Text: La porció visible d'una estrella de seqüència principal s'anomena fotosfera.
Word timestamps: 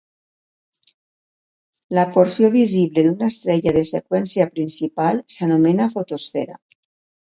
La 1.99 2.07
porció 2.17 2.51
visible 2.57 3.05
d'una 3.11 3.31
estrella 3.37 3.77
de 3.79 3.87
seqüència 3.93 4.51
principal 4.59 5.25
s'anomena 5.39 5.93
fotosfera. 5.97 6.63